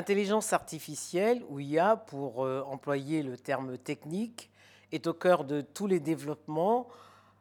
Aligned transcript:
L'intelligence 0.00 0.54
artificielle, 0.54 1.44
ou 1.50 1.60
IA 1.60 1.94
pour 1.94 2.46
euh, 2.46 2.62
employer 2.62 3.22
le 3.22 3.36
terme 3.36 3.76
technique, 3.76 4.48
est 4.92 5.06
au 5.06 5.12
cœur 5.12 5.44
de 5.44 5.60
tous 5.60 5.86
les 5.86 6.00
développements 6.00 6.88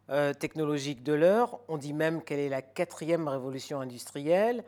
euh, 0.09 0.33
technologiques 0.33 1.01
de 1.01 1.13
l'heure. 1.13 1.61
On 1.69 1.77
dit 1.77 1.93
même 1.93 2.21
qu'elle 2.21 2.39
est 2.39 2.49
la 2.49 2.61
quatrième 2.61 3.29
révolution 3.29 3.79
industrielle. 3.79 4.65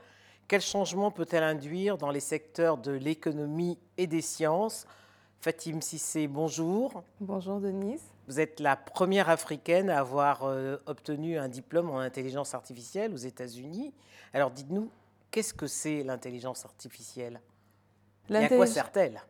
Quel 0.47 0.61
changement 0.61 1.11
peut-elle 1.11 1.43
induire 1.43 1.97
dans 1.97 2.11
les 2.11 2.21
secteurs 2.21 2.77
de 2.77 2.93
l'économie 2.93 3.77
et 3.97 4.07
des 4.07 4.21
sciences? 4.21 4.85
Fatim 5.41 5.81
Sissé, 5.81 6.29
bonjour. 6.29 7.03
Bonjour 7.19 7.59
Denise. 7.59 8.05
Vous 8.29 8.39
êtes 8.39 8.61
la 8.61 8.77
première 8.77 9.27
africaine 9.27 9.89
à 9.89 9.99
avoir 9.99 10.45
euh, 10.45 10.77
obtenu 10.85 11.37
un 11.37 11.49
diplôme 11.49 11.89
en 11.89 11.99
intelligence 11.99 12.53
artificielle 12.53 13.13
aux 13.13 13.17
États-Unis. 13.17 13.93
Alors 14.33 14.49
dites-nous, 14.49 14.89
qu'est-ce 15.29 15.53
que 15.53 15.67
c'est 15.67 16.03
l'intelligence 16.03 16.63
artificielle? 16.63 17.41
Et 18.29 18.45
à 18.45 18.47
quoi 18.47 18.65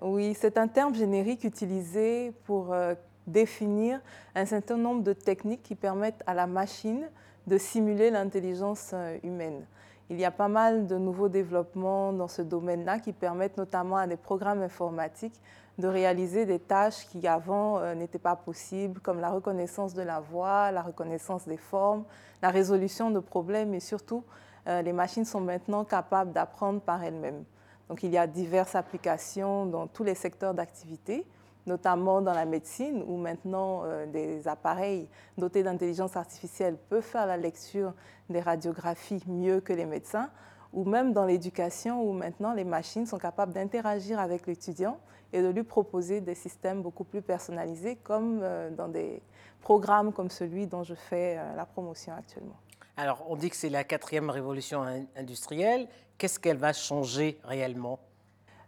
Oui, 0.02 0.36
c'est 0.40 0.58
un 0.58 0.68
terme 0.68 0.94
générique 0.94 1.44
utilisé 1.44 2.34
pour 2.45 2.73
euh, 2.73 2.94
définir 3.26 4.00
un 4.36 4.45
certain 4.45 4.77
nombre 4.77 5.04
de 5.04 5.14
techniques 5.14 5.64
qui 5.64 5.76
permettent 5.76 6.23
à 6.27 6.34
la 6.34 6.48
machine 6.48 7.09
de 7.48 7.58
simuler 7.58 8.12
l'intelligence 8.12 8.91
euh, 8.94 9.17
humaine. 9.23 9.66
Il 10.09 10.20
y 10.20 10.26
a 10.26 10.31
pas 10.31 10.50
mal 10.50 10.88
de 10.88 10.98
nouveaux 10.98 11.30
développements 11.30 12.12
dans 12.12 12.27
ce 12.27 12.41
domaine-là 12.41 13.00
qui 13.00 13.14
permettent 13.14 13.58
notamment 13.58 13.98
à 13.98 14.08
des 14.08 14.17
programmes 14.17 14.61
informatiques 14.61 15.39
de 15.78 15.88
réaliser 15.88 16.45
des 16.45 16.59
tâches 16.59 17.08
qui 17.08 17.26
avant 17.28 17.80
euh, 17.80 17.95
n'étaient 17.95 18.20
pas 18.20 18.36
possibles, 18.36 19.00
comme 19.00 19.20
la 19.20 19.30
reconnaissance 19.30 19.94
de 19.94 20.02
la 20.02 20.20
voix, 20.20 20.70
la 20.72 20.81
reconnaissance 20.81 21.48
des 21.48 21.58
formes, 21.58 22.03
la 22.42 22.50
résolution 22.50 23.09
de 23.09 23.20
problèmes 23.20 23.73
et 23.73 23.80
surtout, 23.80 24.23
les 24.67 24.94
machines 24.94 25.26
sont 25.26 25.42
maintenant 25.42 25.83
capables 25.83 26.33
d'apprendre 26.33 26.81
par 26.81 27.03
elles-mêmes. 27.03 27.45
Donc 27.92 28.03
il 28.03 28.11
y 28.11 28.17
a 28.17 28.25
diverses 28.25 28.75
applications 28.75 29.66
dans 29.66 29.86
tous 29.86 30.06
les 30.06 30.16
secteurs 30.16 30.53
d'activité, 30.53 31.28
notamment 31.66 32.22
dans 32.22 32.31
la 32.31 32.45
médecine, 32.45 33.03
où 33.06 33.17
maintenant 33.17 33.81
euh, 33.83 34.06
des 34.06 34.48
appareils 34.48 35.09
dotés 35.38 35.61
d'intelligence 35.61 36.16
artificielle 36.16 36.78
peuvent 36.88 37.03
faire 37.03 37.25
la 37.25 37.36
lecture 37.36 37.94
des 38.30 38.39
radiographies 38.39 39.22
mieux 39.28 39.59
que 39.59 39.73
les 39.73 39.86
médecins, 39.86 40.30
ou 40.72 40.86
même 40.86 41.11
dans 41.11 41.25
l'éducation, 41.25 42.02
où 42.02 42.14
maintenant 42.14 42.53
les 42.53 42.64
machines 42.64 43.06
sont 43.06 43.17
capables 43.17 43.52
d'interagir 43.52 44.22
avec 44.22 44.48
l'étudiant 44.48 44.98
et 45.33 45.42
de 45.42 45.50
lui 45.50 45.64
proposer 45.64 46.22
des 46.22 46.36
systèmes 46.36 46.81
beaucoup 46.81 47.03
plus 47.03 47.22
personnalisés, 47.22 47.98
comme 47.98 48.39
euh, 48.42 48.70
dans 48.70 48.88
des 48.88 49.22
programmes 49.59 50.14
comme 50.14 50.30
celui 50.30 50.66
dont 50.66 50.83
je 50.83 50.95
fais 50.95 51.36
euh, 51.38 51.55
la 51.58 51.66
promotion 51.66 52.14
actuellement. 52.14 52.55
Alors, 52.95 53.26
on 53.28 53.36
dit 53.36 53.50
que 53.50 53.55
c'est 53.55 53.70
la 53.70 53.83
quatrième 53.83 54.30
révolution 54.30 54.86
industrielle. 55.16 55.88
Qu'est-ce 56.22 56.39
qu'elle 56.39 56.58
va 56.58 56.72
changer 56.72 57.39
réellement? 57.44 57.97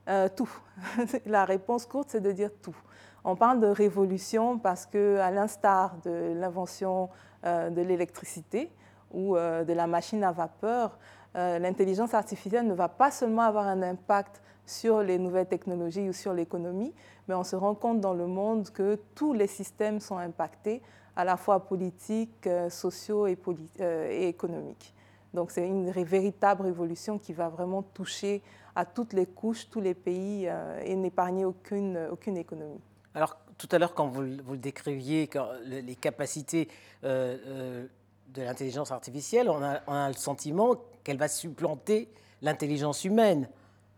Euh, 0.10 0.28
Tout. 0.36 0.50
la 1.28 1.46
réponse 1.46 1.86
courte, 1.86 2.10
c'est 2.10 2.20
de 2.20 2.32
dire 2.32 2.50
tout. 2.64 2.76
On 3.24 3.36
parle 3.36 3.60
de 3.60 3.68
révolution 3.68 4.58
parce 4.58 4.88
que, 4.88 5.20
à 5.20 5.30
l'instar 5.30 5.98
de 6.04 6.34
l'invention 6.36 7.12
euh, 7.46 7.70
de 7.70 7.80
l'électricité 7.84 8.72
ou 9.12 9.38
euh, 9.38 9.64
de 9.64 9.74
la 9.74 9.86
machine 9.86 10.24
à 10.24 10.32
vapeur, 10.32 10.98
l'intelligence 11.36 12.16
artificielle 12.16 12.66
ne 12.66 12.74
va 12.74 12.90
pas 12.90 13.12
seulement 13.12 13.44
avoir 13.44 13.68
un 13.68 13.84
impact 13.84 14.42
sur 14.66 15.04
les 15.04 15.20
nouvelles 15.20 15.48
technologies 15.48 16.10
ou 16.10 16.14
sur 16.14 16.34
l'économie, 16.34 16.96
mais 17.28 17.36
on 17.36 17.44
se 17.44 17.56
rend 17.56 17.76
compte 17.76 18.02
dans 18.02 18.16
le 18.16 18.26
monde 18.26 18.72
que 18.72 19.00
tous 19.14 19.34
les 19.34 19.48
systèmes 19.48 20.00
sont 20.00 20.18
impactés 20.18 20.82
à 21.16 21.24
la 21.24 21.38
fois 21.38 21.60
politiques, 21.68 22.50
sociaux 22.70 23.28
et 23.28 24.28
économiques. 24.28 24.96
Donc 25.34 25.52
c'est 25.52 25.68
une 25.68 25.90
véritable 25.90 26.64
révolution 26.64 27.18
qui 27.18 27.34
va 27.34 27.50
vraiment 27.50 27.82
toucher 27.82 28.42
à 28.76 28.86
toutes 28.86 29.14
les 29.14 29.26
couches, 29.26 29.70
tous 29.70 29.82
les 29.82 29.94
pays 29.94 30.48
euh, 30.48 30.82
et 30.84 30.96
n'épargner 30.96 31.46
aucune, 31.46 32.08
aucune 32.12 32.38
économie. 32.38 32.82
Alors 33.16 33.38
tout 33.58 33.70
à 33.72 33.78
l'heure, 33.78 33.94
quand 33.94 34.08
vous, 34.08 34.24
vous, 34.44 34.54
le 34.54 34.58
décriviez, 34.58 35.28
quand 35.28 35.48
les 35.64 35.96
capacités 35.96 36.68
de 37.04 38.42
l'intelligence 38.42 38.92
artificielle, 38.92 39.50
on 39.50 39.64
a, 39.64 39.82
on 39.88 39.94
a, 39.94 40.08
le 40.08 40.16
sentiment 40.16 40.76
qu'elle 41.04 41.18
va 41.18 41.28
supplanter 41.28 42.10
l'intelligence 42.42 43.06
humaine. 43.06 43.48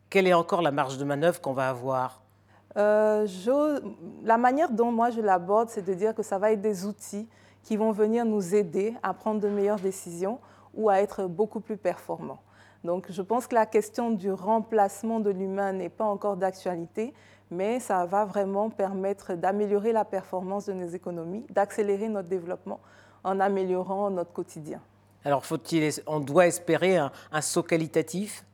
Quelle 0.09 0.27
est 0.27 0.33
encore 0.33 0.61
la 0.61 0.71
marge 0.71 0.97
de 0.97 1.05
manœuvre 1.05 1.41
qu'on 1.41 1.53
va 1.53 1.69
avoir? 1.69 2.21
Euh, 2.77 3.25
la 4.23 4.37
manière 4.37 4.69
dont 4.69 4.91
moi 4.91 5.09
je 5.09 5.21
l'aborde, 5.21 5.69
c'est 5.69 5.81
de 5.81 5.93
dire 5.93 6.13
que 6.13 6.23
ça 6.23 6.37
va 6.37 6.51
être 6.51 6.61
des 6.61 6.85
outils 6.85 7.27
qui 7.63 7.77
vont 7.77 7.91
venir 7.91 8.25
nous 8.25 8.53
aider 8.53 8.93
à 9.01 9.13
prendre 9.13 9.39
de 9.39 9.47
meilleures 9.47 9.79
décisions 9.79 10.39
ou 10.75 10.89
à 10.89 11.01
être 11.01 11.27
beaucoup 11.27 11.59
plus 11.59 11.77
performants. 11.77 12.39
Donc 12.83 13.07
je 13.09 13.21
pense 13.21 13.47
que 13.47 13.55
la 13.55 13.65
question 13.65 14.11
du 14.11 14.31
remplacement 14.31 15.19
de 15.19 15.31
l'humain 15.31 15.73
n'est 15.73 15.89
pas 15.89 16.05
encore 16.05 16.37
d'actualité, 16.37 17.13
mais 17.49 17.79
ça 17.79 18.05
va 18.05 18.25
vraiment 18.25 18.69
permettre 18.69 19.33
d'améliorer 19.33 19.91
la 19.91 20.05
performance 20.05 20.65
de 20.65 20.73
nos 20.73 20.87
économies, 20.87 21.45
d'accélérer 21.49 22.09
notre 22.09 22.29
développement 22.29 22.79
en 23.23 23.39
améliorant 23.39 24.09
notre 24.11 24.33
quotidien. 24.33 24.81
Alors 25.23 25.45
faut-il, 25.45 25.91
on 26.05 26.19
doit 26.19 26.45
espérer 26.45 26.97
un 26.97 27.41
saut 27.41 27.63
qualitatif? 27.63 28.45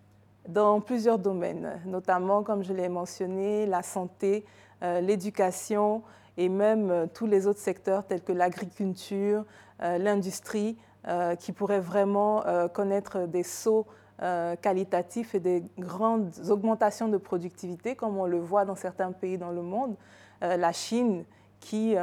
Dans 0.48 0.80
plusieurs 0.82 1.20
domaines, 1.20 1.82
notamment, 1.86 2.42
comme 2.42 2.64
je 2.64 2.74
l'ai 2.74 2.90
mentionné, 2.90 3.66
la 3.66 3.84
santé, 3.84 4.46
euh, 4.82 5.00
l'éducation 5.00 6.02
et 6.38 6.50
même 6.50 6.90
euh, 6.90 7.06
tous 7.14 7.28
les 7.28 7.46
autres 7.46 7.60
secteurs 7.60 8.06
tels 8.06 8.24
que 8.24 8.32
l'agriculture, 8.32 9.46
euh, 9.84 10.00
l'industrie, 10.00 10.78
qui 11.40 11.52
pourraient 11.52 11.80
vraiment 11.80 12.44
connaître 12.74 13.28
des 13.28 13.44
sauts 13.44 13.88
qualitatifs 14.62 15.34
et 15.34 15.40
des 15.40 15.64
grandes 15.80 16.32
augmentations 16.50 17.08
de 17.08 17.18
productivité, 17.18 17.96
comme 17.96 18.18
on 18.18 18.26
le 18.26 18.40
voit 18.40 18.66
dans 18.66 18.76
certains 18.76 19.12
pays 19.12 19.38
dans 19.38 19.52
le 19.52 19.62
monde. 19.62 19.96
la 20.42 20.72
Chine, 20.72 21.26
qui 21.60 21.96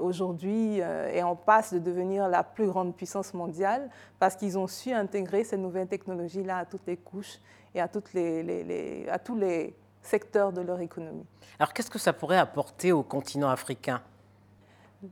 aujourd'hui 0.00 0.78
est 0.78 1.22
en 1.22 1.36
passe 1.36 1.74
de 1.74 1.78
devenir 1.78 2.28
la 2.28 2.42
plus 2.42 2.66
grande 2.66 2.94
puissance 2.94 3.34
mondiale 3.34 3.90
parce 4.18 4.36
qu'ils 4.36 4.58
ont 4.58 4.66
su 4.66 4.92
intégrer 4.92 5.44
ces 5.44 5.56
nouvelles 5.56 5.88
technologies-là 5.88 6.58
à 6.58 6.64
toutes 6.64 6.86
les 6.86 6.96
couches 6.96 7.38
et 7.74 7.80
à, 7.80 7.88
les, 8.14 9.06
à 9.10 9.18
tous 9.18 9.36
les 9.36 9.74
secteurs 10.02 10.52
de 10.52 10.60
leur 10.60 10.80
économie. 10.80 11.26
Alors 11.58 11.72
qu'est-ce 11.72 11.90
que 11.90 11.98
ça 11.98 12.12
pourrait 12.12 12.38
apporter 12.38 12.92
au 12.92 13.02
continent 13.02 13.48
africain? 13.48 14.00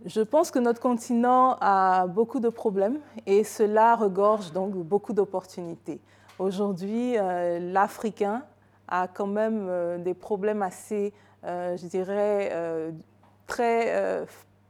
Je 0.05 0.21
pense 0.21 0.51
que 0.51 0.59
notre 0.59 0.81
continent 0.81 1.57
a 1.61 2.07
beaucoup 2.07 2.41
de 2.41 2.49
problèmes 2.49 2.99
et 3.27 3.45
cela 3.45 3.95
regorge 3.95 4.53
donc 4.53 4.75
beaucoup 4.75 5.13
d'opportunités. 5.13 6.01
Aujourd'hui, 6.39 7.17
euh, 7.17 7.59
l'Africain 7.61 8.43
a 8.89 9.09
quand 9.09 9.27
même 9.27 9.67
euh, 9.69 9.99
des 9.99 10.15
problèmes 10.15 10.63
assez, 10.63 11.13
euh, 11.45 11.77
je 11.77 11.87
dirais, 11.87 12.53
très 13.47 14.27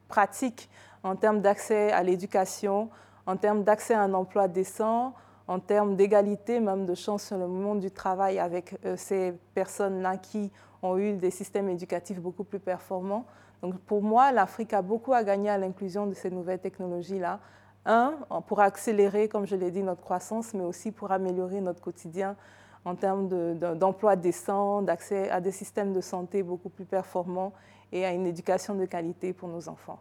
pratiques 0.08 0.68
en 1.02 1.16
termes 1.16 1.40
d'accès 1.40 1.92
à 1.92 2.02
l'éducation, 2.02 2.90
en 3.26 3.36
termes 3.36 3.64
d'accès 3.64 3.94
à 3.94 4.02
un 4.02 4.12
emploi 4.12 4.48
décent, 4.48 5.14
en 5.48 5.60
termes 5.60 5.96
d'égalité, 5.96 6.60
même 6.60 6.86
de 6.86 6.94
chance 6.94 7.24
sur 7.24 7.38
le 7.38 7.46
monde 7.46 7.80
du 7.80 7.90
travail 7.90 8.38
avec 8.38 8.76
euh, 8.84 8.96
ces 8.96 9.32
personnes-là 9.54 10.16
qui 10.16 10.50
ont 10.82 10.98
eu 10.98 11.14
des 11.14 11.30
systèmes 11.30 11.68
éducatifs 11.68 12.20
beaucoup 12.20 12.44
plus 12.44 12.58
performants. 12.58 13.26
Donc 13.62 13.78
pour 13.80 14.02
moi, 14.02 14.32
l'Afrique 14.32 14.72
a 14.72 14.82
beaucoup 14.82 15.12
à 15.12 15.24
gagner 15.24 15.50
à 15.50 15.58
l'inclusion 15.58 16.06
de 16.06 16.14
ces 16.14 16.30
nouvelles 16.30 16.58
technologies-là. 16.58 17.40
Un, 17.84 18.14
pour 18.48 18.60
accélérer, 18.60 19.28
comme 19.28 19.46
je 19.46 19.54
l'ai 19.54 19.70
dit, 19.70 19.82
notre 19.82 20.02
croissance, 20.02 20.52
mais 20.54 20.64
aussi 20.64 20.90
pour 20.90 21.12
améliorer 21.12 21.60
notre 21.60 21.80
quotidien 21.80 22.36
en 22.84 22.94
termes 22.94 23.28
d'emploi 23.76 24.16
décent, 24.16 24.82
d'accès 24.82 25.30
à 25.30 25.40
des 25.40 25.52
systèmes 25.52 25.92
de 25.92 26.00
santé 26.00 26.42
beaucoup 26.42 26.68
plus 26.68 26.84
performants 26.84 27.52
et 27.92 28.04
à 28.04 28.12
une 28.12 28.26
éducation 28.26 28.74
de 28.74 28.84
qualité 28.84 29.32
pour 29.32 29.48
nos 29.48 29.68
enfants. 29.68 29.98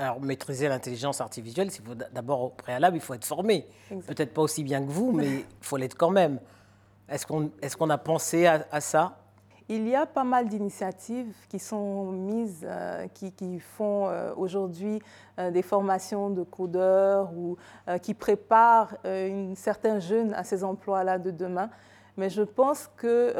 Alors, 0.00 0.20
maîtriser 0.20 0.68
l'intelligence 0.68 1.20
artificielle, 1.20 1.72
c'est 1.72 1.82
d'abord 2.12 2.42
au 2.42 2.48
préalable, 2.50 2.96
il 2.96 3.00
faut 3.00 3.14
être 3.14 3.24
formé. 3.24 3.66
Peut-être 4.06 4.32
pas 4.32 4.42
aussi 4.42 4.62
bien 4.62 4.80
que 4.80 4.90
vous, 4.90 5.10
mais 5.14 5.40
il 5.40 5.44
faut 5.60 5.76
l'être 5.76 5.96
quand 5.96 6.10
même. 6.10 6.38
Est-ce 7.08 7.26
qu'on 7.26 7.50
est 7.60 7.74
qu'on 7.74 7.90
a 7.90 7.98
pensé 7.98 8.46
à, 8.46 8.80
ça? 8.80 9.16
Il 9.68 9.88
y 9.88 9.96
a 9.96 10.06
pas 10.06 10.22
mal 10.22 10.48
d'initiatives 10.48 11.34
qui 11.48 11.58
sont 11.58 12.12
mises, 12.12 12.64
euh, 12.64 13.08
qui, 13.12 13.32
qui, 13.32 13.58
font 13.58 14.08
euh, 14.08 14.32
aujourd'hui 14.36 15.02
euh, 15.38 15.50
des 15.50 15.62
formations 15.62 16.30
de 16.30 16.44
codeurs 16.44 17.32
ou 17.36 17.56
qui 18.00 18.14
préparent 18.14 18.96
une, 19.04 19.56
certains 19.56 19.98
jeunes 19.98 20.32
à 20.34 20.44
ces 20.44 20.62
emplois-là 20.62 21.18
de 21.18 21.32
demain. 21.32 21.70
Mais 22.16 22.30
je 22.30 22.42
pense 22.42 22.88
que 22.96 23.34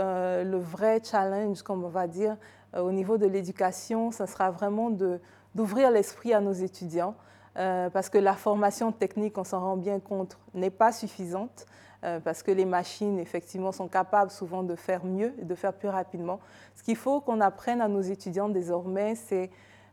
le 0.45 0.59
vrai 0.59 1.01
challenge, 1.05 1.63
comme 1.63 1.85
on 1.85 1.89
va 1.89 2.07
dire, 2.07 2.37
au 2.77 2.93
niveau 2.93 3.17
de 3.17 3.27
l'éducation, 3.27 4.11
ce 4.13 4.27
sera 4.27 4.51
vraiment 4.51 4.91
de 4.91 5.21
d'ouvrir 5.55 5.91
l'esprit 5.91 6.33
à 6.33 6.41
nos 6.41 6.53
étudiants, 6.53 7.15
euh, 7.57 7.91
parce 7.91 8.09
que 8.09 8.19
la 8.19 8.35
formation 8.35 8.93
technique, 8.93 9.37
on 9.39 9.45
s'en 9.45 9.61
rend 9.61 9.77
bien 9.77 9.99
compte, 10.01 10.39
n'est 10.55 10.71
pas 10.71 10.93
suffisante, 10.93 11.67
euh, 12.05 12.21
parce 12.21 12.45
que 12.45 12.53
les 12.53 12.65
machines, 12.65 13.19
effectivement, 13.19 13.73
sont 13.73 13.89
capables 13.89 14.31
souvent 14.31 14.63
de 14.63 14.77
faire 14.77 15.05
mieux 15.05 15.35
et 15.41 15.45
de 15.45 15.55
faire 15.57 15.73
plus 15.73 15.89
rapidement. 15.89 16.39
Ce 16.77 16.83
qu'il 16.85 16.97
faut 16.97 17.21
qu'on 17.21 17.41
apprenne 17.41 17.81
à 17.81 17.89
nos 17.89 18.01
étudiants 18.01 18.49
désormais, 18.49 19.17
c'est 19.17 19.51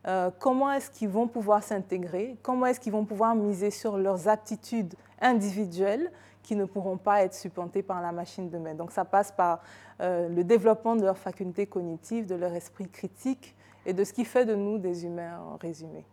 euh, 0.07 0.30
comment 0.38 0.72
est-ce 0.72 0.92
qu'ils 0.92 1.10
vont 1.10 1.28
pouvoir 1.28 1.63
s'intégrer, 1.63 2.38
comment 2.44 2.68
est-ce 2.68 2.80
qu'ils 2.80 2.92
vont 2.92 3.06
pouvoir 3.06 3.34
miser 3.34 3.72
sur 3.72 3.98
leurs 3.98 4.28
aptitudes 4.28 4.94
individuels 5.19 6.12
qui 6.45 6.56
ne 6.56 6.65
pourront 6.65 6.97
pas 6.97 7.24
être 7.24 7.33
supplantés 7.33 7.81
par 7.81 8.01
la 8.01 8.12
machine 8.12 8.50
demain. 8.50 8.75
Donc 8.75 8.92
ça 8.92 9.03
passe 9.03 9.31
par 9.31 9.62
euh, 10.01 10.30
le 10.30 10.44
développement 10.44 10.95
de 10.95 11.01
leurs 11.01 11.18
facultés 11.18 11.65
cognitives, 11.65 12.27
de 12.27 12.36
leur 12.36 12.53
esprit 12.53 12.88
critique 12.88 13.56
et 13.86 13.94
de 13.94 14.03
ce 14.03 14.13
qui 14.13 14.25
fait 14.25 14.45
de 14.45 14.56
nous 14.56 14.77
des 14.77 15.06
humains 15.06 15.39
en 15.39 15.57
résumé. 15.57 16.06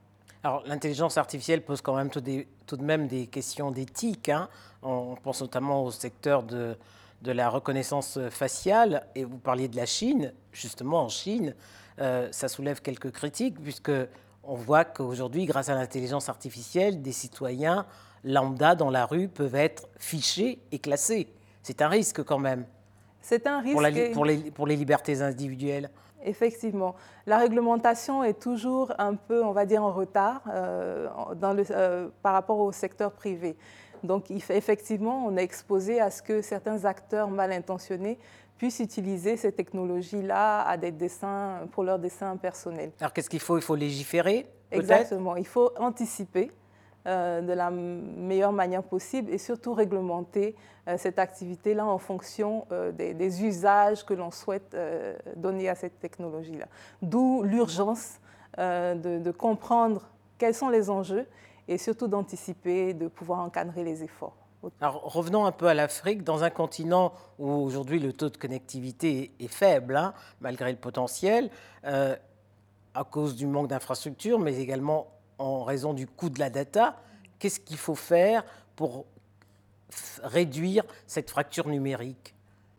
Alors 0.43 0.63
l'intelligence 0.67 1.19
artificielle 1.19 1.63
pose 1.63 1.81
quand 1.83 1.95
même 1.95 2.11
tout, 2.11 2.21
de 2.21 2.83
même 2.83 3.07
des 3.07 3.27
questions 3.27 3.71
d'éthique. 3.71 4.29
Hein. 4.29 4.49
On 4.83 5.15
pense 5.15 5.41
notamment 5.41 5.85
au 5.85 5.91
secteur 5.91 6.43
de, 6.43 6.77
la 7.25 7.49
reconnaissance 7.49 8.19
faciale 8.31 9.07
et 9.15 9.25
vous 9.25 9.39
parliez 9.39 9.69
de 9.69 9.77
la 9.77 9.87
Chine. 9.87 10.33
Justement 10.51 11.03
en 11.03 11.09
Chine, 11.09 11.55
euh, 12.01 12.29
ça 12.33 12.49
soulève 12.49 12.81
quelques 12.81 13.13
critiques 13.13 13.63
puisque 13.63 13.93
on 14.45 14.55
voit 14.55 14.85
qu'aujourd'hui, 14.85 15.45
grâce 15.45 15.69
à 15.69 15.75
l'intelligence 15.75 16.29
artificielle, 16.29 17.01
des 17.01 17.13
citoyens 17.13 17.87
lambda 18.25 18.75
dans 18.75 18.91
la 18.91 19.07
rue 19.07 19.29
peuvent 19.29 19.55
être 19.55 19.89
fichés 19.99 20.61
et 20.71 20.79
classés. 20.79 21.29
C'est 21.63 21.83
un 21.83 21.89
risque 21.89 22.23
quand 22.23 22.39
même. 22.39 22.65
C'est 23.21 23.47
un 23.47 23.61
risque. 23.61 23.75
Pour, 24.13 24.25
les, 24.25 24.51
pour, 24.51 24.67
les, 24.67 24.77
libertés 24.77 25.23
individuelles. 25.23 25.91
Effectivement. 26.25 26.95
La 27.27 27.39
réglementation 27.39 28.25
est 28.25 28.41
toujours 28.41 28.93
un 28.99 29.15
peu, 29.15 29.45
on 29.45 29.53
va 29.53 29.65
dire, 29.65 29.83
en 29.83 29.93
retard 29.93 30.43
euh, 30.49 31.09
dans 31.37 31.53
le, 31.53 31.65
euh, 31.71 32.09
par 32.23 32.33
rapport 32.33 32.59
au 32.59 32.73
secteur 32.73 33.13
privé. 33.13 33.57
Donc, 34.03 34.31
effectivement, 34.31 35.25
on 35.27 35.37
est 35.37 35.43
exposé 35.43 36.01
à 36.01 36.11
ce 36.11 36.23
que 36.23 36.43
certains 36.43 36.85
acteurs 36.85 37.31
mal 37.31 37.53
intentionnés 37.53 38.19
puissent 38.59 38.81
utiliser 38.81 39.37
ces 39.37 39.53
technologies-là 39.53 40.63
à 40.63 40.77
des 40.77 40.91
dessins, 40.91 41.61
pour 41.73 41.85
leurs 41.85 41.99
dessins 41.99 42.37
personnels. 42.37 42.91
Alors, 43.01 43.13
qu'est-ce 43.13 43.31
qu'il 43.31 43.41
faut? 43.41 43.57
Il 43.59 43.63
faut 43.63 43.77
légiférer 43.77 44.47
Exactement. 44.73 45.37
Il 45.37 45.47
faut 45.47 45.71
anticiper 45.79 46.51
de 47.07 47.53
la 47.53 47.71
meilleure 47.71 48.53
manière 48.53 48.83
possible 48.83 49.31
et 49.33 49.39
surtout 49.39 49.75
réglementer 49.75 50.55
euh, 50.89 50.97
cette 50.99 51.19
activité-là 51.19 51.87
en 51.87 51.99
fonction 51.99 52.67
euh, 52.73 52.91
des, 52.93 53.45
usages 53.45 54.05
que 54.05 54.15
l'on 54.15 54.31
souhaite 54.31 54.77
donner 55.37 55.69
à 55.69 55.75
cette 55.75 56.01
technologie-là. 56.01 56.67
D'où 57.01 57.43
l'urgence 57.43 58.19
de, 58.59 59.19
de, 59.19 59.31
comprendre 59.31 60.03
quels 60.37 60.55
sont 60.55 60.69
les 60.69 60.91
enjeux 60.91 61.27
et 61.69 61.79
surtout 61.79 62.07
d'anticiper, 62.07 62.93
de 62.93 63.09
pouvoir 63.09 63.39
encadrer 63.39 63.83
les 63.83 64.03
efforts. 64.03 64.37
Alors 64.81 65.03
revenons 65.11 65.47
un 65.47 65.53
peu 65.53 65.67
à 65.67 65.75
l'Afrique, 65.75 66.23
dans 66.23 66.45
un 66.45 66.51
continent 66.51 67.15
où 67.39 67.51
aujourd'hui 67.51 67.99
le 67.99 68.13
taux 68.13 68.29
de 68.29 68.37
connectivité 68.37 69.33
est 69.41 69.49
faible, 69.49 69.97
hein, 69.97 70.13
malgré 70.41 70.71
le 70.71 70.77
potentiel, 70.77 71.49
à 71.83 73.05
cause 73.05 73.37
du 73.37 73.47
manque 73.47 73.69
d'infrastructures, 73.69 74.39
mais 74.39 74.59
également 74.59 75.07
en 75.43 75.65
raison 75.65 75.93
du 75.93 76.07
coût 76.07 76.31
de 76.31 76.39
la 76.39 76.51
data. 76.51 76.97
Qu'est-ce 77.39 77.61
qu'il 77.61 77.77
faut 77.77 77.95
faire 77.95 78.45
pour 78.77 79.05
réduire 80.23 80.85
cette 81.07 81.31
fracture 81.31 81.69
numérique? 81.69 82.35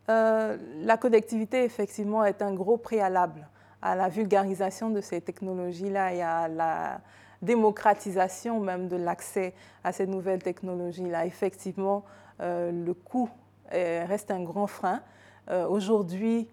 Euh, 0.10 0.58
La 0.84 0.98
connectivité, 0.98 1.64
effectivement, 1.64 2.24
est 2.24 2.42
un 2.42 2.54
gros 2.54 2.78
préalable 2.78 3.48
à 3.82 3.96
la 3.96 4.08
vulgarisation 4.08 4.90
de 4.90 5.02
ces 5.02 5.22
technologies-là 5.22 6.14
et 6.14 6.22
à 6.22 6.48
la 6.48 7.02
démocratisation 7.42 8.62
même 8.62 8.88
de 8.88 8.96
l'accès 8.96 9.54
à 9.84 9.92
ces 9.92 10.08
nouvelles 10.08 10.42
technologies-là. 10.42 11.26
Effectivement, 11.26 12.06
euh, 12.40 12.72
le 12.72 12.94
coût 12.94 13.30
reste 13.72 14.30
un 14.30 14.44
grand 14.44 14.68
frein. 14.68 15.02
Euh, 15.50 15.68
aujourd'hui, 15.68 16.48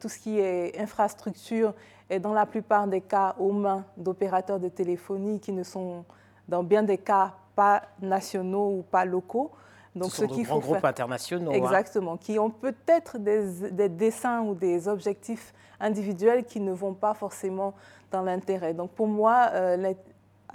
tout 0.00 0.08
ce 0.08 0.18
qui 0.18 0.38
est 0.38 0.78
infrastructure 0.78 1.74
est 2.08 2.20
dans 2.20 2.32
la 2.32 2.46
plupart 2.46 2.86
des 2.86 3.00
cas 3.00 3.34
aux 3.38 3.52
mains 3.52 3.84
d'opérateurs 3.96 4.60
de 4.60 4.68
téléphonie 4.68 5.40
qui 5.40 5.52
ne 5.52 5.62
sont 5.62 6.04
dans 6.48 6.62
bien 6.62 6.82
des 6.82 6.98
cas 6.98 7.34
pas 7.56 7.82
nationaux 8.00 8.78
ou 8.78 8.82
pas 8.82 9.04
locaux. 9.04 9.50
Donc, 9.96 10.10
ce, 10.10 10.26
sont 10.26 10.36
de 10.36 10.42
grands 10.42 10.58
groupes 10.58 10.84
internationaux. 10.84 11.50
Hein. 11.50 11.54
Exactement, 11.54 12.16
qui 12.18 12.38
ont 12.38 12.50
peut-être 12.50 13.18
des, 13.18 13.70
des, 13.70 13.88
dessins 13.88 14.42
ou 14.42 14.54
des 14.54 14.88
objectifs 14.88 15.54
individuels 15.80 16.44
qui 16.44 16.60
ne 16.60 16.72
vont 16.72 16.92
pas 16.92 17.14
forcément 17.14 17.74
dans 18.12 18.22
l'intérêt. 18.22 18.74
Donc 18.74 18.90
pour 18.90 19.06
moi, 19.06 19.50
euh, 19.54 19.94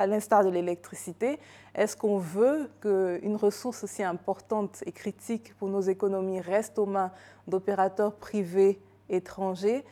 à 0.02 0.08
l'instar 0.08 0.44
de 0.44 0.50
l'électricité, 0.50 1.40
est-ce 1.76 1.96
qu'on 1.96 2.18
veut 2.18 2.70
qu'une 2.82 3.36
ressource 3.36 3.84
aussi 3.84 4.04
importante 4.04 4.84
et 4.86 4.92
critique 4.92 5.56
pour 5.58 5.70
nos 5.70 5.82
économies 5.82 6.42
reste 6.42 6.80
aux 6.80 6.88
mains 6.88 7.12
d'opérateurs 7.48 8.14
privés 8.16 8.82
étrangers? 9.10 9.86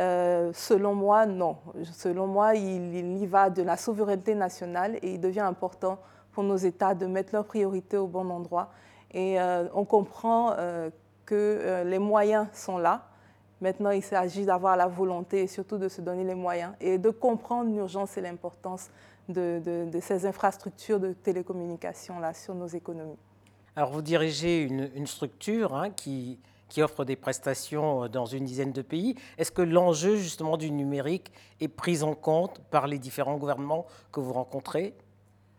Euh, 0.00 0.50
selon 0.52 0.94
moi, 0.94 1.26
non. 1.26 1.58
Selon 1.92 2.26
moi, 2.26 2.54
il, 2.56 3.18
y 3.18 3.26
va 3.26 3.50
de 3.50 3.62
la 3.62 3.76
souveraineté 3.76 4.34
nationale 4.34 4.96
et 5.02 5.14
il 5.14 5.20
devient 5.20 5.40
important 5.40 5.98
pour 6.32 6.42
nos 6.42 6.56
États 6.56 6.94
de 6.94 7.06
mettre 7.06 7.32
leurs 7.32 7.44
priorités 7.44 7.98
au 7.98 8.08
bon 8.08 8.30
endroit. 8.30 8.70
Et 9.12 9.40
euh, 9.40 9.68
on 9.74 9.84
comprend 9.84 10.54
euh, 10.58 10.90
que 11.24 11.84
les 11.86 11.98
moyens 12.00 12.48
sont 12.52 12.78
là. 12.78 13.11
Maintenant, 13.62 13.90
il 13.90 14.02
s'agit 14.02 14.44
d'avoir 14.44 14.76
la 14.76 14.88
volonté 14.88 15.42
et 15.42 15.46
surtout 15.46 15.78
de 15.78 15.88
se 15.88 16.00
donner 16.00 16.24
les 16.24 16.34
moyens 16.34 16.72
et 16.80 16.98
de 16.98 17.10
comprendre 17.10 17.72
l'urgence 17.72 18.18
et 18.18 18.20
l'importance 18.20 18.90
de, 19.28 19.88
ces 20.00 20.26
infrastructures 20.26 20.98
de 20.98 21.12
télécommunication 21.12 22.18
là 22.18 22.34
sur 22.34 22.56
nos 22.56 22.66
économies. 22.66 23.16
Alors, 23.76 23.92
vous 23.92 24.02
dirigez 24.02 24.62
une, 24.62 25.06
structure 25.06 25.76
hein, 25.76 25.90
qui, 25.90 26.40
qui 26.68 26.82
offre 26.82 27.04
des 27.04 27.14
prestations 27.14 28.02
euh, 28.04 28.08
dans 28.08 28.26
une 28.26 28.44
dizaine 28.44 28.72
de 28.72 28.82
pays. 28.82 29.14
Est-ce 29.38 29.52
que 29.52 29.62
l'enjeu 29.62 30.16
justement 30.16 30.56
du 30.56 30.72
numérique 30.72 31.30
est 31.60 31.68
pris 31.68 32.02
en 32.02 32.16
compte 32.16 32.60
par 32.72 32.88
les 32.88 32.98
différents 32.98 33.36
gouvernements 33.36 33.86
que 34.10 34.18
vous 34.18 34.32
rencontrez? 34.32 34.92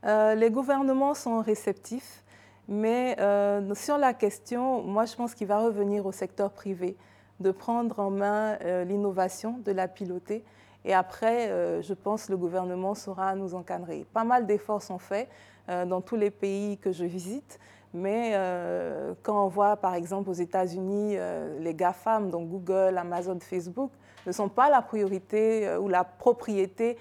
Euh, 0.04 0.36
Les 0.36 0.52
gouvernements 0.52 1.14
sont 1.14 1.40
réceptifs, 1.40 2.26
mais 2.68 3.16
euh, 3.22 3.74
sur 3.76 3.98
la 3.98 4.14
question, 4.14 4.84
moi 4.84 5.06
je 5.06 5.16
pense 5.16 5.34
qu'il 5.34 5.48
va 5.48 5.60
revenir 5.62 6.06
au 6.06 6.12
secteur 6.12 6.52
privé 6.52 6.98
de 7.44 7.52
prendre 7.52 8.00
en 8.00 8.10
main 8.10 8.58
l'innovation, 8.86 9.60
de 9.64 9.72
la 9.72 9.88
piloter. 9.88 10.44
Et 10.86 10.94
après, 10.94 11.50
je 11.82 11.94
pense 11.94 12.30
le 12.30 12.38
gouvernement 12.38 12.96
saura 12.96 13.36
nous 13.36 13.54
encadrer. 13.54 14.06
Pas 14.14 14.24
mal 14.24 14.48
d'efforts 14.48 14.82
sont 14.82 14.98
faits 14.98 15.30
dans 15.68 16.02
tous 16.02 16.16
les 16.16 16.32
pays 16.32 16.78
que 16.78 16.92
je 16.92 17.06
visite. 17.06 17.60
Mais 17.94 18.32
euh, 18.34 19.14
quand 19.22 19.46
on 19.46 19.48
voit, 19.48 19.78
par 19.78 19.94
exemple, 19.94 20.30
aux 20.30 20.34
États-Unis, 20.34 21.16
euh, 21.16 21.60
les 21.60 21.76
GAFAM, 21.76 22.32
donc 22.32 22.50
Google, 22.50 22.98
Amazon, 22.98 23.38
Facebook, 23.40 23.92
ne 24.26 24.32
sont 24.32 24.50
pas 24.50 24.70
la 24.70 24.82
priorité 24.82 25.68
euh, 25.68 25.80
ou 25.80 25.88
la 25.88 26.04
propriété 26.04 26.98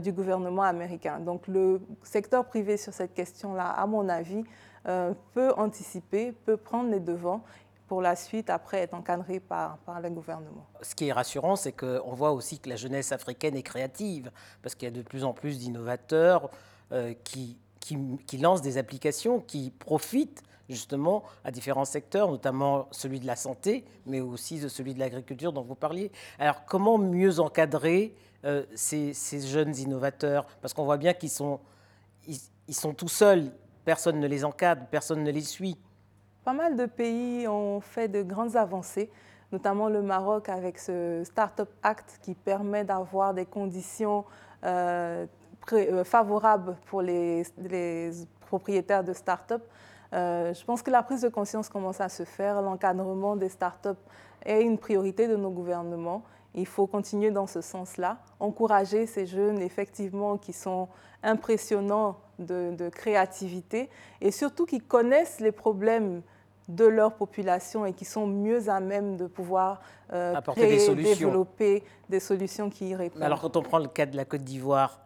du 0.00 0.12
gouvernement 0.12 0.62
américain. 0.62 1.18
Donc 1.18 1.48
le 1.48 1.80
secteur 2.04 2.44
privé 2.44 2.76
sur 2.76 2.92
cette 2.92 3.12
question-là, 3.12 3.70
à 3.70 3.86
mon 3.88 4.08
avis, 4.08 4.44
peut 4.84 5.52
anticiper, 5.56 6.30
peut 6.30 6.56
prendre 6.56 6.92
les 6.92 7.00
devants 7.00 7.42
pour 7.94 8.02
la 8.02 8.16
suite, 8.16 8.50
après, 8.50 8.78
être 8.78 8.94
encadré 8.94 9.38
par, 9.38 9.78
le 10.02 10.10
gouvernement. 10.10 10.66
Ce 10.82 10.96
qui 10.96 11.06
est 11.06 11.12
rassurant, 11.12 11.54
c'est 11.54 11.70
qu'on 11.70 12.12
voit 12.12 12.32
aussi 12.32 12.58
que 12.58 12.68
la 12.68 12.74
jeunesse 12.74 13.12
africaine 13.12 13.54
est 13.54 13.62
créative, 13.62 14.32
parce 14.62 14.74
qu'il 14.74 14.88
y 14.88 14.92
a 14.92 14.94
de 14.94 15.02
plus 15.02 15.22
en 15.22 15.32
plus 15.32 15.60
d'innovateurs 15.60 16.50
qui 17.22 17.56
qui, 18.26 18.38
lance 18.38 18.62
des 18.62 18.78
applications 18.78 19.40
qui 19.40 19.70
profitent 19.70 20.42
justement 20.68 21.22
à 21.44 21.50
différents 21.50 21.84
secteurs, 21.84 22.30
notamment 22.30 22.88
celui 22.90 23.20
de 23.20 23.26
la 23.26 23.36
santé, 23.36 23.84
mais 24.06 24.20
aussi 24.20 24.58
de 24.58 24.68
celui 24.68 24.94
de 24.94 24.98
l'agriculture 24.98 25.52
dont 25.52 25.62
vous 25.62 25.74
parliez. 25.74 26.10
Alors 26.38 26.64
comment 26.64 26.96
mieux 26.96 27.40
encadrer 27.40 28.14
euh, 28.44 28.64
ces, 28.74 29.12
jeunes 29.46 29.76
innovateurs? 29.76 30.46
Parce 30.62 30.72
qu'on 30.72 30.84
voit 30.84 30.96
bien 30.96 31.12
qu'ils 31.12 31.30
sont, 31.30 31.60
ils, 32.26 32.74
sont 32.74 32.94
tout 32.94 33.08
seuls, 33.08 33.52
personne 33.84 34.18
ne 34.18 34.26
les 34.26 34.44
encadre, 34.44 34.86
personne 34.90 35.22
ne 35.22 35.30
les 35.30 35.42
suit. 35.42 35.76
Pas 36.44 36.52
mal 36.52 36.76
de 36.76 36.84
pays 36.84 37.48
ont 37.48 37.80
fait 37.80 38.06
de 38.06 38.22
grandes 38.22 38.54
avancées, 38.54 39.10
notamment 39.50 39.88
le 39.88 40.02
Maroc 40.02 40.50
avec 40.50 40.78
ce 40.78 41.22
Startup 41.24 41.68
Act 41.82 42.18
qui 42.20 42.34
permet 42.34 42.84
d'avoir 42.84 43.32
des 43.32 43.46
conditions 43.46 44.26
euh, 44.64 45.26
euh, 45.72 46.04
favorable 46.04 46.76
pour 46.86 47.00
les, 47.00 47.44
propriétaires 48.46 49.02
de 49.02 49.14
start-up. 49.14 49.62
Euh, 50.12 50.52
je 50.52 50.62
pense 50.66 50.82
que 50.82 50.90
la 50.90 51.02
prise 51.02 51.22
de 51.22 51.30
conscience 51.30 51.70
commence 51.70 52.02
à 52.02 52.10
se 52.10 52.24
faire. 52.24 52.60
L'encadrement 52.60 53.36
des 53.36 53.48
start-up 53.48 53.96
est 54.44 54.62
une 54.62 54.76
priorité 54.76 55.26
de 55.26 55.36
nos 55.36 55.50
gouvernements. 55.50 56.24
Il 56.54 56.66
faut 56.66 56.86
continuer 56.86 57.30
dans 57.30 57.46
ce 57.46 57.62
sens-là, 57.62 58.18
encourager 58.38 59.06
ces 59.06 59.24
jeunes, 59.24 59.60
effectivement, 59.62 60.36
qui 60.36 60.52
sont 60.52 60.88
impressionnants 61.22 62.18
de, 62.38 62.88
créativité 62.90 63.88
et 64.20 64.30
surtout 64.30 64.66
qui 64.66 64.78
connaissent 64.78 65.40
les 65.40 65.52
problèmes 65.52 66.22
de 66.68 66.84
leur 66.84 67.14
population 67.14 67.84
et 67.84 67.92
qui 67.92 68.04
sont 68.04 68.26
mieux 68.26 68.68
à 68.68 68.80
même 68.80 69.16
de 69.16 69.26
pouvoir 69.26 69.80
euh, 70.12 70.40
créer, 70.40 70.94
développer 70.94 71.82
des 72.08 72.20
solutions 72.20 72.70
qui 72.70 72.88
y 72.88 72.94
répondent. 72.94 73.22
Alors 73.22 73.40
quand 73.40 73.56
on 73.56 73.62
prend 73.62 73.78
le 73.78 73.88
cas 73.88 74.06
de 74.06 74.16
la 74.16 74.24
Côte 74.24 74.42
d'Ivoire, 74.42 75.00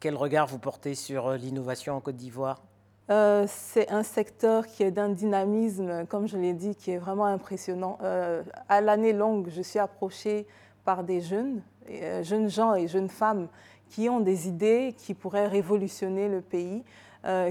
quel 0.00 0.14
regard 0.14 0.46
vous 0.46 0.58
portez 0.58 0.94
sur 0.94 1.26
euh, 1.26 1.36
l'innovation 1.36 1.94
en 1.94 2.00
Côte 2.00 2.16
d'Ivoire? 2.16 2.62
Euh, 3.10 3.46
c'est 3.48 3.90
un 3.90 4.02
secteur 4.02 4.66
qui 4.66 4.82
est 4.82 4.90
d'un 4.90 5.08
dynamisme, 5.08 6.06
comme 6.06 6.26
je 6.26 6.36
l'ai 6.36 6.52
dit, 6.52 6.74
qui 6.74 6.90
est 6.90 6.98
vraiment 6.98 7.26
impressionnant. 7.26 7.98
Euh, 8.02 8.42
à 8.68 8.80
l'année 8.80 9.12
longue, 9.12 9.48
je 9.48 9.62
suis 9.62 9.78
approchée 9.78 10.46
par 10.84 11.04
des 11.04 11.20
jeunes, 11.20 11.62
jeunes 12.22 12.48
gens 12.48 12.74
et 12.74 12.88
jeunes 12.88 13.08
femmes 13.08 13.48
qui 13.88 14.08
ont 14.08 14.20
des 14.20 14.48
idées 14.48 14.94
qui 14.96 15.14
pourraient 15.14 15.46
révolutionner 15.48 16.28
le 16.28 16.40
pays. 16.40 16.84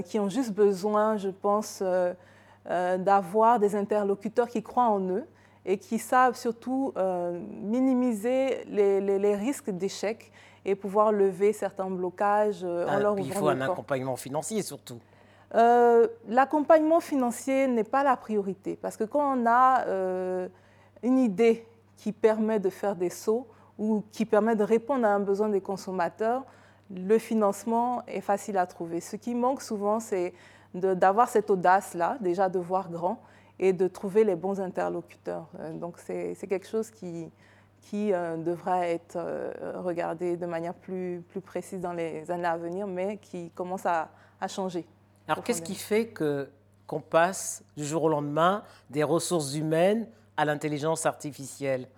qui 0.06 0.18
ont 0.18 0.30
juste 0.30 0.52
besoin, 0.52 1.18
je 1.18 1.28
pense, 1.28 1.82
d'avoir 2.68 3.60
des 3.60 3.76
interlocuteurs 3.76 4.48
qui 4.48 4.62
croient 4.62 4.88
en 4.88 5.00
eux 5.08 5.24
et 5.64 5.78
qui 5.78 5.98
savent 5.98 6.36
surtout 6.36 6.92
minimiser 7.62 8.64
les, 8.68 9.00
les 9.00 9.36
risques 9.36 9.70
d'échec 9.70 10.32
et 10.64 10.74
pouvoir 10.74 11.12
lever 11.12 11.52
certains 11.52 11.88
blocages 11.88 12.64
en 12.64 12.86
ah, 12.88 12.98
leur 12.98 13.12
ouvrant 13.12 13.24
Il 13.24 13.32
faut 13.32 13.48
un 13.48 13.60
accompagnement 13.60 14.16
financier 14.16 14.62
surtout. 14.62 14.98
Euh, 15.54 16.08
l'accompagnement 16.28 17.00
financier 17.00 17.68
n'est 17.68 17.84
pas 17.84 18.02
la 18.02 18.16
priorité 18.16 18.76
parce 18.76 18.96
que 18.96 19.04
quand 19.04 19.38
on 19.38 19.46
a 19.46 19.86
euh, 19.86 20.48
une 21.02 21.18
idée 21.18 21.66
qui 21.96 22.12
permet 22.12 22.58
de 22.58 22.68
faire 22.68 22.96
des 22.96 23.10
sauts 23.10 23.46
ou 23.78 24.02
qui 24.10 24.24
permet 24.24 24.56
de 24.56 24.64
répondre 24.64 25.06
à 25.06 25.10
un 25.10 25.20
besoin 25.20 25.48
des 25.48 25.60
consommateurs, 25.60 26.44
le 26.94 27.18
financement 27.18 28.02
est 28.06 28.20
facile 28.20 28.58
à 28.58 28.66
trouver. 28.66 29.00
Ce 29.00 29.16
qui 29.16 29.34
manque 29.34 29.62
souvent, 29.62 30.00
c'est 30.00 30.32
d'avoir 30.74 31.28
cette 31.28 31.50
audace-là, 31.50 32.18
déjà 32.20 32.48
de 32.48 32.58
voir 32.58 32.90
grand 32.90 33.20
et 33.58 33.72
de 33.72 33.88
trouver 33.88 34.24
les 34.24 34.36
bons 34.36 34.60
interlocuteurs. 34.60 35.48
Euh, 35.58 35.72
donc 35.72 35.98
c'est 35.98 36.36
quelque 36.48 36.68
chose 36.68 36.90
qui, 36.90 37.30
qui 37.80 38.10
devra 38.10 38.86
être 38.86 39.18
regardé 39.76 40.36
de 40.36 40.46
manière 40.46 40.74
plus, 40.74 41.22
plus 41.28 41.40
précise 41.40 41.80
dans 41.80 41.92
les 41.92 42.30
années 42.30 42.46
à 42.46 42.56
venir, 42.56 42.86
mais 42.86 43.16
qui 43.18 43.50
commence 43.50 43.86
à, 43.86 44.08
à 44.40 44.48
changer. 44.48 44.84
Alors 45.28 45.42
qu'est-ce 45.42 45.62
qui 45.62 45.74
fait 45.74 46.06
que 46.06 46.48
qu'on 46.86 47.00
passe 47.00 47.64
du 47.76 47.84
jour 47.84 48.04
au 48.04 48.08
lendemain 48.08 48.62
des 48.90 49.02
ressources 49.02 49.56
humaines 49.56 50.06
à 50.36 50.44
l'intelligence 50.44 51.04
artificielle? 51.04 51.88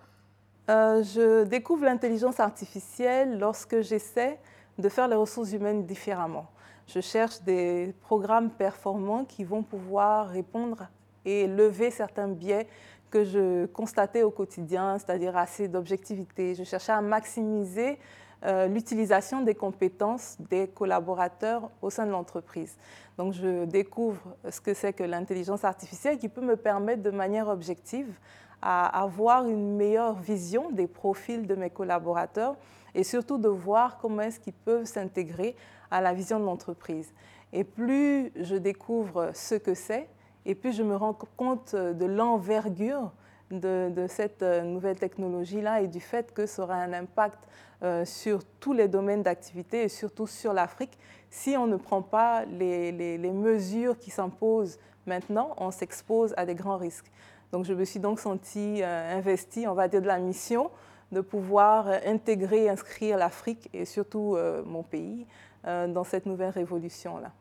Euh, 0.69 1.03
Je 1.03 1.43
découvre 1.43 1.85
l'intelligence 1.85 2.39
artificielle 2.39 3.37
lorsque 3.37 3.81
j'essaie 3.81 4.39
de 4.79 4.89
faire 4.89 5.07
les 5.07 5.15
ressources 5.15 5.51
humaines 5.51 5.85
différemment. 5.85 6.47
Je 6.87 7.01
cherche 7.01 7.41
des 7.41 7.93
programmes 8.01 8.49
performants 8.49 9.25
qui 9.25 9.43
vont 9.43 9.61
pouvoir 9.61 10.29
répondre 10.29 10.87
et 11.25 11.45
lever 11.45 11.91
certains 11.91 12.27
biais 12.27 12.67
que 13.11 13.23
je 13.23 13.65
constatais 13.67 14.23
au 14.23 14.31
quotidien, 14.31 14.97
c'est-à-dire 14.97 15.35
assez 15.37 15.67
d'objectivité. 15.67 16.55
Je 16.55 16.63
cherchais 16.63 16.91
à 16.91 17.01
maximiser 17.01 17.99
euh, 18.45 18.67
l'utilisation 18.67 19.41
des 19.41 19.55
compétences 19.55 20.37
des 20.49 20.67
collaborateurs 20.67 21.69
au 21.81 21.89
sein 21.89 22.05
de 22.05 22.11
l'entreprise. 22.11 22.77
Donc 23.17 23.33
je 23.33 23.65
découvre 23.65 24.21
ce 24.49 24.61
que 24.61 24.73
c'est 24.73 24.93
que 24.93 25.03
l'intelligence 25.03 25.65
artificielle 25.65 26.17
qui 26.17 26.29
peut 26.29 26.41
me 26.41 26.55
permettre 26.55 27.03
de 27.03 27.11
manière 27.11 27.49
objective 27.49 28.17
à 28.61 29.01
avoir 29.01 29.45
une 29.45 29.75
meilleure 29.75 30.15
vision 30.15 30.69
des 30.71 30.87
profils 30.87 31.47
de 31.47 31.55
mes 31.55 31.69
collaborateurs 31.69 32.55
et 32.95 33.03
surtout 33.03 33.37
de 33.37 33.49
voir 33.49 33.97
comment 33.97 34.21
est-ce 34.21 34.39
qu'ils 34.39 34.53
peuvent 34.53 34.85
s'intégrer 34.85 35.55
à 35.91 36.01
la 36.01 36.13
vision 36.13 36.39
de 36.39 36.45
l'entreprise. 36.45 37.13
Et 37.51 37.63
plus 37.63 38.31
je 38.35 38.55
découvre 38.55 39.31
ce 39.33 39.55
que 39.55 39.73
c'est, 39.73 40.07
et 40.45 40.55
plus 40.55 40.73
je 40.73 40.83
me 40.83 40.95
rends 40.95 41.17
compte 41.35 41.75
de 41.75 42.05
l'envergure 42.05 43.11
de, 43.51 44.05
cette 44.07 44.43
euh, 44.43 44.61
nouvelle 44.61 44.97
technologie-là 44.97 45.81
et 45.81 45.87
du 45.87 45.99
fait 45.99 46.33
que 46.33 46.45
ça 46.45 46.63
aura 46.63 46.75
un 46.75 46.93
impact 46.93 47.39
euh, 47.81 48.05
sur 48.05 48.43
tous 48.59 48.73
les 48.73 48.87
domaines 48.87 49.23
d'activité 49.23 49.83
et 49.83 49.89
surtout 49.89 50.27
sur 50.27 50.53
l'Afrique. 50.53 50.97
Si 51.29 51.55
on 51.57 51.67
ne 51.67 51.77
prend 51.77 52.01
pas 52.01 52.45
les, 52.45 53.17
mesures 53.17 53.97
qui 53.97 54.11
s'imposent 54.11 54.77
maintenant, 55.05 55.55
on 55.57 55.71
s'expose 55.71 56.33
à 56.37 56.45
des 56.45 56.55
grands 56.55 56.77
risques. 56.77 57.11
Donc 57.51 57.65
je 57.65 57.73
me 57.73 57.83
suis 57.85 57.99
donc 57.99 58.19
sentie 58.19 58.83
euh, 58.83 59.17
investie, 59.17 59.67
on 59.67 59.73
va 59.73 59.87
dire, 59.87 60.01
de 60.01 60.07
la 60.07 60.19
mission 60.19 60.69
de 61.11 61.21
pouvoir 61.21 61.87
intégrer, 62.05 62.69
inscrire 62.69 63.17
l'Afrique 63.17 63.67
et 63.73 63.83
surtout 63.83 64.37
mon 64.67 64.83
pays 64.83 65.25
dans 65.65 66.03
cette 66.03 66.27
nouvelle 66.27 66.51
révolution-là. 66.51 67.31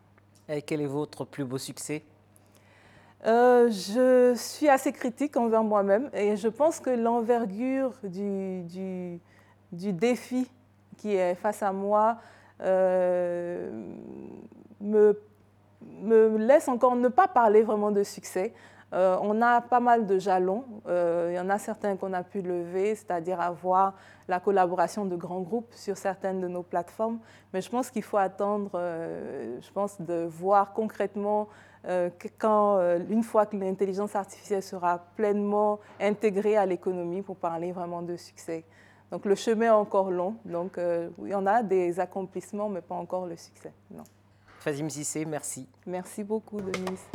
Et 0.49 0.62
quel 0.62 0.81
est 0.81 0.87
votre 0.87 1.27
plus 1.27 1.45
beau 1.45 1.59
succès? 1.59 2.03
Euh, 3.27 3.69
je 3.69 4.35
suis 4.37 4.69
assez 4.69 4.93
critique 4.93 5.37
envers 5.37 5.65
moi-même 5.65 6.09
et 6.13 6.37
je 6.37 6.47
pense 6.47 6.79
que 6.79 6.91
l'envergure 6.91 7.93
du, 8.05 8.63
du, 9.73 9.93
défi 9.93 10.49
qui 10.97 11.17
est 11.17 11.35
face 11.35 11.63
à 11.65 11.73
moi 11.73 12.19
euh, 12.63 13.71
me, 14.81 15.21
me, 16.01 16.37
laisse 16.39 16.69
encore 16.69 16.95
ne 16.95 17.09
pas 17.09 17.27
parler 17.27 17.63
vraiment 17.63 17.91
de 17.91 18.05
succès. 18.05 18.55
Euh, 18.95 19.19
on 19.21 19.43
a 19.43 19.61
pas 19.63 19.81
mal 19.81 20.07
de 20.07 20.19
jalons. 20.19 20.65
il 20.87 21.35
y 21.35 21.41
en 21.41 21.51
a 21.51 21.59
certains 21.59 21.97
qu'on 21.97 22.13
a 22.13 22.23
pu 22.23 22.41
lever, 22.41 22.95
c'est-à-dire 22.95 23.41
avoir 23.41 23.95
la 24.29 24.39
collaboration 24.39 25.05
de 25.07 25.17
grands 25.17 25.41
groupes 25.41 25.75
sur 25.75 25.97
certaines 25.97 26.41
de 26.41 26.47
nos 26.47 26.63
plateformes. 26.63 27.19
Mais 27.53 27.63
je 27.63 27.69
pense 27.69 27.91
qu'il 27.91 28.05
faut 28.05 28.17
attendre, 28.17 28.71
je 28.75 29.71
pense, 29.73 30.01
de 30.01 30.25
voir 30.25 30.73
concrètement 30.73 31.49
quand, 32.38 32.78
euh, 32.78 32.99
une 33.08 33.23
fois 33.23 33.47
que 33.47 33.56
l'intelligence 33.56 34.14
artificielle 34.16 34.62
sera 34.62 34.99
pleinement 35.16 35.80
intégrée 36.00 36.56
à 36.56 36.66
l'économie 36.66 37.23
pour 37.23 37.37
parler 37.37 37.73
vraiment 37.73 38.02
de 38.02 38.16
succès. 38.16 38.64
Donc 39.11 39.25
le 39.25 39.35
chemin 39.35 39.66
est 39.66 39.70
encore 39.70 40.11
long, 40.11 40.37
donc 40.44 40.76
euh, 40.76 41.08
il 41.23 41.28
y 41.28 41.35
en 41.35 41.47
a 41.47 41.62
des 41.62 41.99
accomplissements, 41.99 42.68
mais 42.68 42.82
pas 42.82 42.94
encore 42.94 43.26
le 43.26 43.37
succès. 43.37 43.73
Non. 43.90 44.04
Fazim 44.58 44.88
Sissé, 44.88 45.25
merci. 45.25 45.66
Merci 45.87 46.25
beaucoup, 46.25 46.61
Denise. 46.61 47.06